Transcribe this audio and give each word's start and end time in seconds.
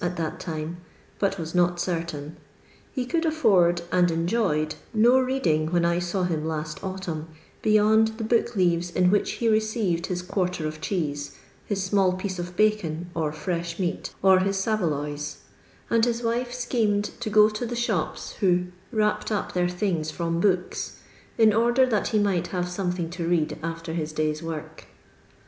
at 0.03 0.17
that 0.17 0.39
time, 0.39 0.77
but 1.19 1.37
was 1.37 1.53
not 1.53 1.79
certain), 1.79 2.35
he 2.91 3.05
could 3.05 3.23
afford, 3.23 3.83
and 3.91 4.09
enjoyed, 4.09 4.73
no 4.95 5.19
rend 5.19 5.45
ing 5.45 5.69
wlien 5.69 5.85
I 5.85 5.99
saw 5.99 6.23
him 6.23 6.43
lust 6.43 6.83
autumn, 6.83 7.27
beyond 7.61 8.07
the 8.17 8.23
book 8.23 8.55
leaves 8.55 8.89
in 8.89 9.11
which 9.11 9.33
he 9.33 9.47
received 9.47 10.07
his 10.07 10.23
quarter 10.23 10.65
of 10.67 10.81
cheese, 10.81 11.37
his 11.67 11.83
small 11.83 12.13
piece 12.13 12.39
of 12.39 12.57
bacon 12.57 13.11
or 13.13 13.31
fresh 13.31 13.77
meat, 13.77 14.11
or 14.23 14.39
his 14.39 14.57
saveloys; 14.57 15.37
and 15.87 16.03
his 16.03 16.23
wife 16.23 16.51
schemed 16.51 17.11
to 17.19 17.29
go 17.29 17.47
to 17.49 17.63
the 17.63 17.75
shop^i 17.75 18.33
who 18.37 18.63
"wnipped 18.91 19.29
up 19.31 19.53
their 19.53 19.69
things 19.69 20.09
from 20.09 20.39
books," 20.39 20.97
in 21.37 21.53
order 21.53 21.85
that 21.85 22.07
he 22.07 22.17
might 22.17 22.47
have 22.47 22.67
something 22.67 23.07
to 23.11 23.27
read 23.27 23.55
after 23.61 23.93
his 23.93 24.13
day's 24.13 24.41
work. 24.41 24.87